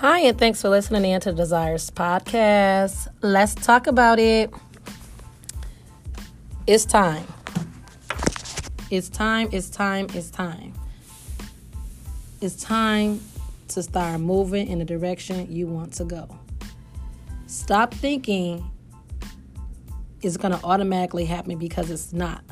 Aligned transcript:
Hi, 0.00 0.20
and 0.20 0.38
thanks 0.38 0.62
for 0.62 0.68
listening 0.68 1.10
in 1.10 1.20
to 1.22 1.32
Desires 1.32 1.90
Podcast. 1.90 3.08
Let's 3.20 3.56
talk 3.56 3.88
about 3.88 4.20
it. 4.20 4.48
It's 6.68 6.84
time. 6.84 7.26
It's 8.92 9.08
time, 9.08 9.48
it's 9.50 9.68
time, 9.68 10.06
it's 10.14 10.30
time. 10.30 10.72
It's 12.40 12.54
time 12.62 13.20
to 13.66 13.82
start 13.82 14.20
moving 14.20 14.68
in 14.68 14.78
the 14.78 14.84
direction 14.84 15.50
you 15.50 15.66
want 15.66 15.94
to 15.94 16.04
go. 16.04 16.28
Stop 17.48 17.92
thinking 17.92 18.70
it's 20.22 20.36
going 20.36 20.56
to 20.56 20.64
automatically 20.64 21.24
happen 21.24 21.58
because 21.58 21.90
it's 21.90 22.12
not. 22.12 22.44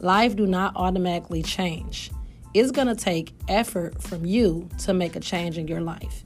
Life 0.00 0.34
do 0.34 0.48
not 0.48 0.74
automatically 0.74 1.44
change. 1.44 2.10
It's 2.54 2.72
going 2.72 2.88
to 2.88 2.96
take 2.96 3.34
effort 3.46 4.02
from 4.02 4.26
you 4.26 4.68
to 4.78 4.92
make 4.92 5.14
a 5.14 5.20
change 5.20 5.58
in 5.58 5.68
your 5.68 5.80
life. 5.80 6.24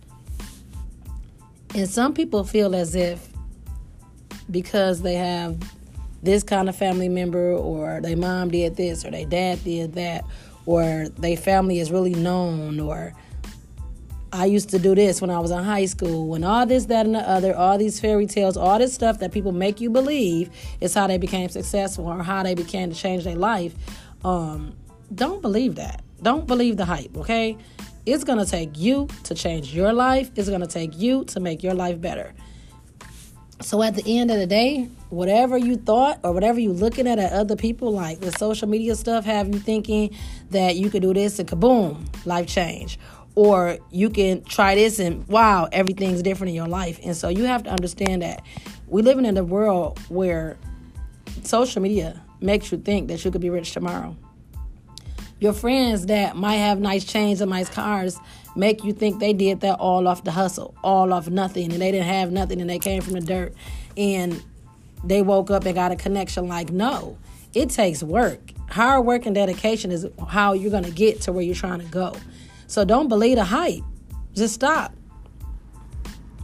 And 1.75 1.89
some 1.89 2.13
people 2.13 2.45
feel 2.45 2.75
as 2.75 2.95
if 2.95 3.29
because 4.51 5.03
they 5.03 5.15
have 5.15 5.59
this 6.23 6.43
kind 6.43 6.69
of 6.69 6.77
family 6.77 7.09
member, 7.09 7.53
or 7.53 8.01
their 8.01 8.17
mom 8.17 8.51
did 8.51 8.77
this, 8.77 9.05
or 9.05 9.11
their 9.11 9.25
dad 9.25 9.65
did 9.65 9.95
that, 9.95 10.25
or 10.67 11.09
their 11.19 11.37
family 11.37 11.81
is 11.81 11.91
really 11.91 12.15
known, 12.15 12.79
or 12.79 13.13
I 14.33 14.45
used 14.45 14.71
to 14.71 14.79
do 14.79 14.95
this 14.95 15.21
when 15.21 15.31
I 15.31 15.41
was 15.41 15.51
in 15.51 15.59
high 15.65 15.87
school, 15.87 16.35
and 16.35 16.45
all 16.45 16.65
this, 16.65 16.85
that, 16.87 17.07
and 17.07 17.17
the 17.17 17.29
other, 17.29 17.57
all 17.57 17.77
these 17.77 17.99
fairy 17.99 18.27
tales, 18.27 18.57
all 18.57 18.79
this 18.79 18.95
stuff 18.95 19.19
that 19.19 19.33
people 19.33 19.53
make 19.53 19.81
you 19.81 19.91
believe 19.91 20.51
is 20.81 20.95
how 20.95 21.07
they 21.07 21.19
became 21.19 21.49
successful 21.49 22.07
or 22.07 22.23
how 22.23 22.43
they 22.43 22.55
began 22.55 22.91
to 22.91 22.95
change 22.95 23.25
their 23.25 23.37
life. 23.37 23.75
Um, 24.25 24.77
don't 25.13 25.43
believe 25.43 25.75
that. 25.75 26.03
Don't 26.23 26.47
believe 26.47 26.77
the 26.77 26.85
hype, 26.85 27.17
okay? 27.17 27.59
It's 28.05 28.25
gonna 28.25 28.47
take 28.47 28.79
you 28.79 29.09
to 29.25 29.35
change 29.35 29.75
your 29.75 29.93
life. 29.93 30.31
It's 30.35 30.49
gonna 30.49 30.67
take 30.67 30.99
you 30.99 31.25
to 31.27 31.41
make 31.41 31.63
your 31.63 31.75
life 31.75 32.01
better. 32.01 32.35
So 33.61 33.81
at 33.81 33.95
the 33.95 34.19
end 34.19 34.33
of 34.33 34.39
the 34.39 34.47
day, 34.47 34.89
whatever 35.11 35.57
you 35.57 35.77
thought 35.77 36.19
or 36.25 36.33
whatever 36.33 36.59
you 36.59 36.73
looking 36.73 37.07
at 37.07 37.21
at 37.21 37.33
other 37.33 37.55
people, 37.55 37.93
like 37.93 38.21
the 38.21 38.33
social 38.33 38.69
media 38.69 38.97
stuff, 38.97 39.25
have 39.25 39.49
you 39.49 39.61
thinking 39.61 40.17
that 40.51 40.75
you 40.75 40.91
could 40.91 41.03
do 41.03 41.15
this 41.15 41.39
and 41.39 41.49
kaboom, 41.49 42.05
life 42.27 42.49
change. 42.49 42.99
Or 43.37 43.79
you 43.91 44.11
can 44.11 44.43
try 44.43 44.75
this 44.75 44.99
and 44.99 45.27
wow, 45.29 45.69
everything's 45.71 46.23
different 46.23 46.51
in 46.51 46.57
your 46.57 46.67
life. 46.67 46.99
And 47.05 47.17
so 47.17 47.29
you 47.29 47.45
have 47.45 47.63
to 47.63 47.71
understand 47.71 48.23
that 48.23 48.45
we 48.89 49.01
living 49.03 49.25
in 49.25 49.37
a 49.37 49.45
world 49.45 50.01
where 50.09 50.59
social 51.45 51.81
media 51.81 52.21
makes 52.41 52.73
you 52.73 52.79
think 52.79 53.09
that 53.09 53.25
you 53.25 53.31
could 53.31 53.41
be 53.41 53.49
rich 53.49 53.73
tomorrow. 53.73 54.17
Your 55.43 55.53
friends 55.53 56.07
that 56.07 56.37
might 56.37 56.59
have 56.59 56.79
nice 56.79 57.03
chains 57.03 57.41
and 57.41 57.51
nice 57.51 57.69
cars 57.69 58.17
make 58.55 58.85
you 58.85 58.93
think 58.93 59.19
they 59.19 59.33
did 59.33 59.59
that 59.63 59.75
all 59.81 60.07
off 60.07 60.23
the 60.23 60.31
hustle, 60.31 60.73
all 60.85 61.13
off 61.13 61.29
nothing, 61.29 61.73
and 61.73 61.83
they 61.83 61.91
didn't 61.91 62.07
have 62.07 62.31
nothing 62.31 62.61
and 62.61 62.71
they 62.71 62.79
came 62.79 63.03
from 63.03 63.15
the 63.15 63.21
dirt 63.21 63.53
and 63.97 64.41
they 65.03 65.21
woke 65.21 65.51
up 65.51 65.65
and 65.65 65.75
got 65.75 65.91
a 65.91 65.97
connection. 65.97 66.47
Like, 66.47 66.71
no, 66.71 67.19
it 67.55 67.71
takes 67.71 68.05
work. 68.05 68.53
Hard 68.71 69.05
work 69.05 69.27
and 69.27 69.35
dedication 69.35 69.91
is 69.91 70.07
how 70.29 70.53
you're 70.53 70.71
going 70.71 70.85
to 70.85 70.93
get 70.93 71.23
to 71.23 71.33
where 71.33 71.43
you're 71.43 71.57
trying 71.57 71.81
to 71.81 71.87
go. 71.87 72.15
So 72.69 72.85
don't 72.85 73.09
believe 73.09 73.35
the 73.35 73.43
hype. 73.43 73.83
Just 74.35 74.55
stop. 74.55 74.95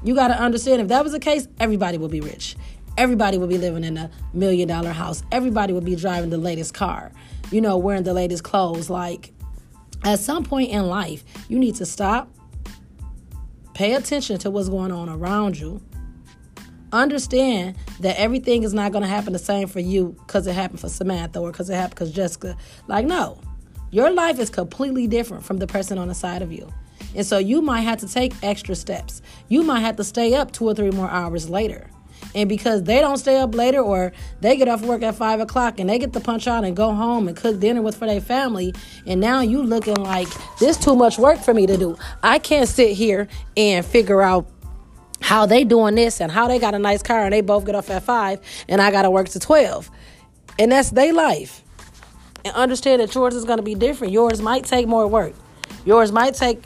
You 0.03 0.17
got 0.17 0.29
to 0.29 0.41
understand 0.41 0.83
if 0.83 0.89
that 0.89 1.05
was 1.05 1.13
the 1.13 1.21
case, 1.21 1.47
everybody 1.61 1.99
would 1.99 2.11
be 2.11 2.21
rich. 2.21 2.57
Everybody 2.99 3.39
would 3.39 3.49
be 3.49 3.57
living 3.57 3.85
in 3.85 3.97
a 3.97 4.11
million 4.35 4.69
dollar 4.69 4.93
house. 4.93 5.23
Everybody 5.33 5.73
would 5.73 5.85
be 5.85 5.97
driving 5.97 6.29
the 6.29 6.39
latest 6.39 6.75
car 6.75 7.13
you 7.51 7.61
know, 7.61 7.77
wearing 7.77 8.03
the 8.03 8.15
latest 8.15 8.45
clothes. 8.45 8.91
Like, 8.91 9.33
at 10.05 10.19
some 10.19 10.45
point 10.45 10.71
in 10.71 10.87
life, 10.87 11.25
you 11.49 11.59
need 11.59 11.77
to 11.77 11.87
stop, 11.87 12.31
pay 13.75 13.95
attention 13.95 14.39
to 14.39 14.51
what's 14.51 14.69
going 14.69 14.93
on 14.93 15.09
around 15.09 15.59
you, 15.59 15.81
understand 16.93 17.77
that 18.01 18.19
everything 18.19 18.63
is 18.63 18.73
not 18.73 18.93
going 18.93 19.03
to 19.03 19.09
happen 19.09 19.33
the 19.33 19.39
same 19.39 19.69
for 19.69 19.81
you 19.81 20.17
because 20.21 20.47
it 20.47 20.55
happened 20.55 20.81
for 20.81 20.89
Samantha 20.89 21.39
or 21.41 21.51
because 21.51 21.69
it 21.69 21.75
happened 21.75 21.95
because 21.95 22.13
Jessica. 22.13 22.57
Like, 22.87 23.07
no, 23.07 23.41
your 23.91 24.11
life 24.11 24.39
is 24.39 24.51
completely 24.51 25.07
different 25.07 25.45
from 25.45 25.59
the 25.59 25.67
person 25.67 25.99
on 25.99 26.09
the 26.09 26.15
side 26.15 26.43
of 26.43 26.53
you. 26.53 26.73
And 27.15 27.25
so 27.25 27.39
you 27.39 27.63
might 27.63 27.83
have 27.83 27.99
to 28.01 28.09
take 28.09 28.35
extra 28.43 28.75
steps. 28.75 29.23
You 29.49 29.63
might 29.63 29.81
have 29.81 29.97
to 29.97 30.05
stay 30.05 30.35
up 30.35 30.53
two 30.53 30.67
or 30.67 30.75
three 30.75 30.91
more 30.91 31.09
hours 31.09 31.49
later. 31.49 31.89
And 32.35 32.49
because 32.49 32.83
they 32.83 33.01
don't 33.01 33.17
stay 33.17 33.39
up 33.39 33.55
later 33.55 33.81
or 33.81 34.13
they 34.41 34.57
get 34.57 34.69
off 34.69 34.83
work 34.83 35.03
at 35.03 35.15
five 35.15 35.41
o'clock 35.41 35.81
and 35.81 35.89
they 35.89 35.99
get 35.99 36.13
to 36.13 36.21
punch 36.21 36.47
out 36.47 36.65
and 36.65 36.77
go 36.77 36.93
home 36.93 37.27
and 37.27 37.37
cook 37.37 37.59
dinner 37.59 37.83
with 37.83 37.97
for 37.97 38.07
their 38.07 38.21
family, 38.21 38.75
and 39.07 39.21
now 39.21 39.41
you 39.41 39.63
looking 39.63 39.97
like 39.97 40.29
this 40.59 40.77
too 40.77 40.95
much 40.95 41.19
work 41.19 41.39
for 41.39 41.55
me 41.55 41.67
to 41.67 41.77
do. 41.77 41.97
I 42.23 42.39
can't 42.39 42.69
sit 42.69 42.93
here 42.93 43.29
and 43.57 43.85
figure 43.85 44.21
out 44.21 44.47
how 45.21 45.47
they 45.47 45.65
doing 45.65 45.95
this 45.95 46.21
and 46.21 46.31
how 46.31 46.47
they 46.47 46.59
got 46.59 46.75
a 46.75 46.79
nice 46.79 47.03
car 47.03 47.25
and 47.25 47.33
they 47.33 47.41
both 47.41 47.67
get 47.67 47.75
off 47.75 47.91
at 47.91 48.03
five 48.03 48.41
and 48.69 48.81
I 48.81 48.91
gotta 48.91 49.11
work 49.11 49.29
to 49.31 49.41
twelve. 49.41 49.91
And 50.59 50.73
that's 50.73 50.91
their 50.91 51.13
life. 51.13 51.63
And 52.45 52.55
understand 52.55 53.01
that 53.01 53.15
yours 53.15 53.35
is 53.35 53.45
gonna 53.45 53.63
be 53.63 53.75
different. 53.75 54.13
Yours 54.13 54.41
might 54.41 54.65
take 54.65 54.87
more 54.87 55.07
work. 55.07 55.35
Yours 55.85 56.13
might 56.13 56.35
take 56.35 56.63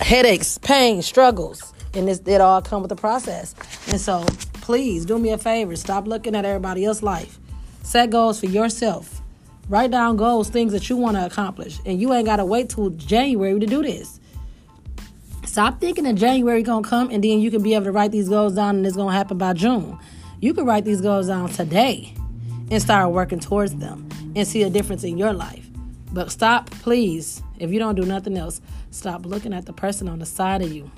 headaches, 0.00 0.58
pain, 0.58 1.02
struggles. 1.02 1.72
And 1.92 2.06
this 2.06 2.20
it 2.24 2.40
all 2.40 2.62
come 2.62 2.82
with 2.82 2.88
the 2.88 2.96
process. 2.96 3.54
And 3.88 4.00
so 4.00 4.24
please 4.70 5.04
do 5.04 5.18
me 5.18 5.30
a 5.30 5.36
favor. 5.36 5.74
Stop 5.74 6.06
looking 6.06 6.36
at 6.36 6.44
everybody 6.44 6.84
else's 6.84 7.02
life. 7.02 7.40
Set 7.82 8.08
goals 8.08 8.38
for 8.38 8.46
yourself. 8.46 9.20
Write 9.68 9.90
down 9.90 10.16
goals, 10.16 10.48
things 10.48 10.72
that 10.72 10.88
you 10.88 10.96
want 10.96 11.16
to 11.16 11.26
accomplish. 11.26 11.80
And 11.84 12.00
you 12.00 12.12
ain't 12.12 12.26
got 12.26 12.36
to 12.36 12.44
wait 12.44 12.68
till 12.68 12.90
January 12.90 13.58
to 13.58 13.66
do 13.66 13.82
this. 13.82 14.20
Stop 15.44 15.80
thinking 15.80 16.04
that 16.04 16.14
January 16.14 16.62
going 16.62 16.84
to 16.84 16.88
come 16.88 17.10
and 17.10 17.24
then 17.24 17.40
you 17.40 17.50
can 17.50 17.64
be 17.64 17.74
able 17.74 17.86
to 17.86 17.90
write 17.90 18.12
these 18.12 18.28
goals 18.28 18.54
down 18.54 18.76
and 18.76 18.86
it's 18.86 18.94
going 18.94 19.08
to 19.08 19.12
happen 19.12 19.38
by 19.38 19.54
June. 19.54 19.98
You 20.40 20.54
can 20.54 20.66
write 20.66 20.84
these 20.84 21.00
goals 21.00 21.26
down 21.26 21.48
today 21.48 22.14
and 22.70 22.80
start 22.80 23.10
working 23.10 23.40
towards 23.40 23.74
them 23.74 24.08
and 24.36 24.46
see 24.46 24.62
a 24.62 24.70
difference 24.70 25.02
in 25.02 25.18
your 25.18 25.32
life. 25.32 25.68
But 26.12 26.30
stop, 26.30 26.70
please, 26.70 27.42
if 27.58 27.72
you 27.72 27.80
don't 27.80 27.96
do 27.96 28.06
nothing 28.06 28.38
else, 28.38 28.60
stop 28.92 29.26
looking 29.26 29.52
at 29.52 29.66
the 29.66 29.72
person 29.72 30.08
on 30.08 30.20
the 30.20 30.26
side 30.26 30.62
of 30.62 30.72
you 30.72 30.88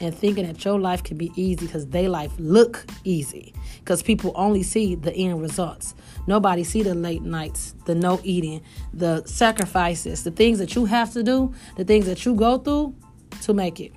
and 0.00 0.14
thinking 0.14 0.46
that 0.46 0.64
your 0.64 0.78
life 0.78 1.02
can 1.02 1.16
be 1.16 1.30
easy 1.36 1.66
because 1.66 1.86
their 1.88 2.08
life 2.08 2.32
look 2.38 2.84
easy 3.04 3.54
because 3.78 4.02
people 4.02 4.32
only 4.34 4.62
see 4.62 4.94
the 4.94 5.14
end 5.14 5.40
results 5.40 5.94
nobody 6.26 6.64
see 6.64 6.82
the 6.82 6.94
late 6.94 7.22
nights 7.22 7.74
the 7.86 7.94
no 7.94 8.20
eating 8.24 8.60
the 8.92 9.22
sacrifices 9.24 10.24
the 10.24 10.30
things 10.30 10.58
that 10.58 10.74
you 10.74 10.84
have 10.84 11.12
to 11.12 11.22
do 11.22 11.52
the 11.76 11.84
things 11.84 12.06
that 12.06 12.24
you 12.24 12.34
go 12.34 12.58
through 12.58 12.94
to 13.42 13.54
make 13.54 13.80
it 13.80 13.92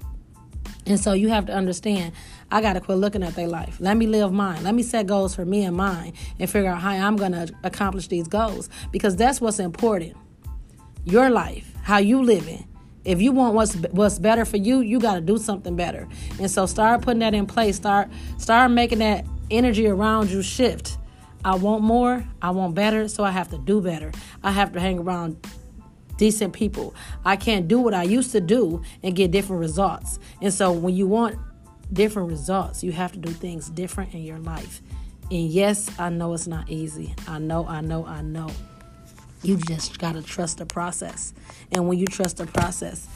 and 0.85 1.00
so 1.00 1.13
you 1.13 1.30
have 1.30 1.46
to 1.46 1.53
understand 1.53 2.14
I 2.50 2.62
got 2.62 2.74
to 2.74 2.81
quit 2.81 2.97
looking 2.97 3.24
at 3.24 3.35
their 3.35 3.47
life. 3.47 3.78
Let 3.79 3.97
me 3.97 4.08
live 4.08 4.31
mine. 4.31 4.64
Let 4.64 4.74
me 4.74 4.84
set 4.84 5.06
goals 5.06 5.35
for 5.35 5.44
me 5.44 5.64
and 5.64 5.75
mine 5.75 6.14
and 6.40 6.50
figure 6.50 6.69
out 6.69 6.81
how 6.81 6.91
I'm 6.91 7.18
going 7.18 7.34
to 7.34 7.52
accomplish 7.64 8.08
these 8.08 8.28
goals 8.28 8.69
because 8.91 9.16
that's 9.18 9.41
what's 9.41 9.59
important. 9.59 10.16
Your 11.03 11.29
life, 11.29 11.74
how 11.84 11.97
you 11.97 12.22
living, 12.22 12.66
if 13.07 13.22
you 13.22 13.31
want 13.31 13.56
what's 13.56 13.73
what's 13.91 14.19
better 14.19 14.44
for 14.44 14.57
you, 14.57 14.81
you 14.81 15.00
got 15.00 15.16
to 15.16 15.22
do 15.22 15.38
something 15.38 15.78
better. 15.78 16.07
And 16.40 16.51
so 16.51 16.66
start 16.66 17.01
putting 17.01 17.19
that 17.19 17.34
in 17.34 17.45
place. 17.45 17.78
Start 17.78 18.09
start 18.38 18.69
making 18.69 19.00
that 19.00 19.25
energy 19.50 19.88
around 19.88 20.29
you 20.29 20.44
shift. 20.44 20.97
I 21.46 21.56
want 21.56 21.84
more, 21.84 22.28
I 22.41 22.50
want 22.50 22.75
better, 22.75 23.07
so 23.07 23.23
I 23.23 23.31
have 23.31 23.50
to 23.51 23.57
do 23.57 23.79
better. 23.79 24.12
I 24.44 24.51
have 24.51 24.73
to 24.73 24.81
hang 24.81 25.00
around 25.00 25.38
decent 26.17 26.51
people. 26.51 26.94
I 27.23 27.38
can't 27.38 27.69
do 27.69 27.79
what 27.79 27.94
I 27.94 28.03
used 28.03 28.34
to 28.34 28.41
do 28.41 28.81
and 29.01 29.16
get 29.16 29.31
different 29.31 29.62
results. 29.62 30.19
And 30.41 30.53
so 30.53 30.73
when 30.73 30.94
you 30.94 31.07
want 31.07 31.38
different 31.94 32.29
results, 32.29 32.84
you 32.84 32.91
have 32.91 33.13
to 33.13 33.19
do 33.19 33.31
things 33.31 33.69
different 33.69 34.13
in 34.13 34.23
your 34.23 34.40
life. 34.40 34.81
And 35.31 35.47
yes, 35.47 35.90
I 35.97 36.09
know 36.09 36.34
it's 36.34 36.47
not 36.47 36.69
easy. 36.69 37.16
I 37.25 37.40
know, 37.40 37.66
I 37.66 37.79
know, 37.79 38.06
I 38.06 38.22
know. 38.22 38.50
You 39.44 39.58
just 39.58 40.00
got 40.00 40.14
to 40.14 40.22
trust 40.22 40.58
the 40.58 40.66
process. 40.66 41.34
And 41.72 41.88
when 41.88 41.97
you 41.97 42.06
trust 42.06 42.38
the 42.38 42.47
process, 42.47 43.08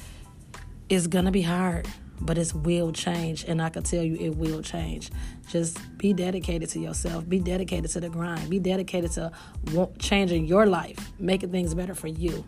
it's 0.89 1.07
going 1.07 1.25
to 1.25 1.31
be 1.31 1.41
hard, 1.41 1.87
but 2.19 2.37
it 2.37 2.53
will 2.53 2.91
change. 2.91 3.43
And 3.45 3.61
I 3.61 3.69
can 3.69 3.83
tell 3.83 4.03
you 4.03 4.15
it 4.15 4.35
will 4.37 4.61
change. 4.61 5.09
Just 5.49 5.79
be 5.97 6.13
dedicated 6.13 6.69
to 6.69 6.79
yourself, 6.79 7.27
be 7.27 7.39
dedicated 7.39 7.89
to 7.91 7.99
the 7.99 8.09
grind, 8.09 8.49
be 8.49 8.59
dedicated 8.59 9.11
to 9.13 9.31
changing 9.99 10.45
your 10.45 10.65
life, 10.65 11.11
making 11.19 11.51
things 11.51 11.73
better 11.73 11.95
for 11.95 12.07
you. 12.07 12.45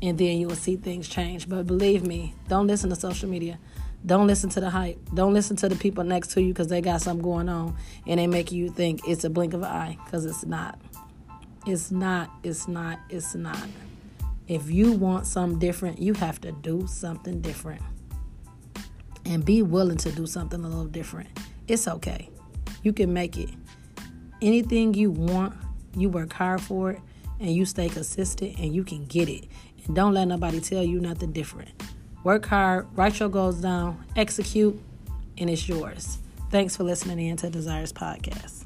And 0.00 0.18
then 0.18 0.38
you 0.38 0.48
will 0.48 0.56
see 0.56 0.76
things 0.76 1.06
change. 1.06 1.48
But 1.48 1.66
believe 1.66 2.04
me, 2.04 2.34
don't 2.48 2.66
listen 2.66 2.90
to 2.90 2.96
social 2.96 3.28
media. 3.28 3.58
Don't 4.04 4.26
listen 4.26 4.50
to 4.50 4.60
the 4.60 4.70
hype. 4.70 4.98
Don't 5.14 5.32
listen 5.32 5.54
to 5.56 5.68
the 5.68 5.76
people 5.76 6.02
next 6.02 6.32
to 6.32 6.42
you 6.42 6.48
because 6.48 6.66
they 6.66 6.80
got 6.80 7.02
something 7.02 7.22
going 7.22 7.48
on 7.48 7.76
and 8.06 8.18
they 8.18 8.26
make 8.26 8.50
you 8.50 8.68
think 8.68 9.06
it's 9.06 9.22
a 9.22 9.30
blink 9.30 9.54
of 9.54 9.60
an 9.60 9.68
eye 9.68 9.96
because 10.04 10.24
it's 10.24 10.44
not. 10.44 10.80
It's 11.64 11.90
not, 11.90 12.30
it's 12.42 12.66
not, 12.66 12.98
it's 13.08 13.34
not. 13.34 13.68
If 14.48 14.70
you 14.70 14.92
want 14.92 15.26
something 15.26 15.58
different, 15.58 16.00
you 16.00 16.14
have 16.14 16.40
to 16.40 16.52
do 16.52 16.86
something 16.88 17.40
different. 17.40 17.82
And 19.24 19.44
be 19.44 19.62
willing 19.62 19.98
to 19.98 20.10
do 20.10 20.26
something 20.26 20.64
a 20.64 20.68
little 20.68 20.86
different. 20.86 21.28
It's 21.68 21.86
okay. 21.86 22.28
You 22.82 22.92
can 22.92 23.12
make 23.12 23.38
it. 23.38 23.50
Anything 24.40 24.94
you 24.94 25.12
want, 25.12 25.54
you 25.96 26.08
work 26.08 26.32
hard 26.32 26.60
for 26.60 26.90
it, 26.90 27.00
and 27.38 27.50
you 27.50 27.64
stay 27.64 27.88
consistent, 27.88 28.58
and 28.58 28.74
you 28.74 28.82
can 28.82 29.04
get 29.06 29.28
it. 29.28 29.44
And 29.86 29.94
don't 29.94 30.14
let 30.14 30.26
nobody 30.26 30.60
tell 30.60 30.82
you 30.82 31.00
nothing 31.00 31.32
different. 31.32 31.70
Work 32.24 32.46
hard, 32.46 32.88
write 32.96 33.20
your 33.20 33.28
goals 33.28 33.60
down, 33.60 34.04
execute, 34.16 34.80
and 35.38 35.48
it's 35.48 35.68
yours. 35.68 36.18
Thanks 36.50 36.76
for 36.76 36.82
listening 36.82 37.28
in 37.28 37.36
to 37.38 37.50
Desires 37.50 37.92
Podcast. 37.92 38.61